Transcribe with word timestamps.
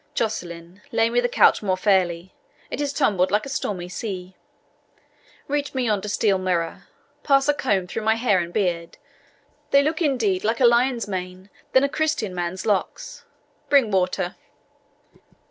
Jocelyn, 0.15 0.81
lay 0.91 1.11
me 1.11 1.19
the 1.19 1.29
couch 1.29 1.61
more 1.61 1.77
fairly 1.77 2.33
it 2.71 2.81
is 2.81 2.91
tumbled 2.91 3.29
like 3.29 3.45
a 3.45 3.49
stormy 3.49 3.87
sea. 3.87 4.35
Reach 5.47 5.75
me 5.75 5.83
yonder 5.85 6.07
steel 6.07 6.39
mirror 6.39 6.87
pass 7.21 7.47
a 7.47 7.53
comb 7.53 7.85
through 7.85 8.01
my 8.01 8.15
hair 8.15 8.39
and 8.39 8.51
beard. 8.51 8.97
They 9.69 9.83
look, 9.83 10.01
indeed, 10.01 10.43
liker 10.43 10.63
a 10.63 10.67
lion's 10.67 11.07
mane 11.07 11.51
than 11.73 11.83
a 11.83 11.87
Christian 11.87 12.33
man's 12.33 12.65
locks. 12.65 13.25
Bring 13.69 13.91
water." 13.91 14.35